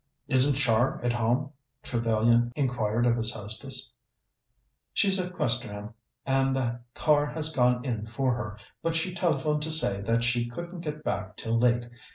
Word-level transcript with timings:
"Isn't 0.27 0.55
Char 0.55 0.99
at 1.05 1.13
home?" 1.13 1.51
Trevellyan 1.83 2.51
inquired 2.55 3.05
of 3.05 3.17
his 3.17 3.31
hostess. 3.35 3.93
"She's 4.93 5.19
at 5.19 5.31
Questerham, 5.31 5.93
and 6.25 6.55
the 6.55 6.79
car 6.95 7.27
has 7.27 7.55
gone 7.55 7.85
in 7.85 8.07
for 8.07 8.33
her, 8.33 8.57
but 8.81 8.95
she 8.95 9.13
telephoned 9.13 9.61
to 9.61 9.69
say 9.69 10.01
that 10.01 10.23
she 10.23 10.49
couldn't 10.49 10.81
get 10.81 11.03
back 11.03 11.37
till 11.37 11.59
late. 11.59 11.87